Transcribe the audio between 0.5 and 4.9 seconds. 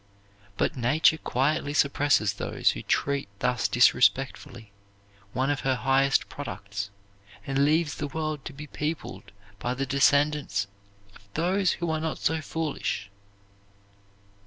But Nature quietly suppresses those who treat thus disrespectfully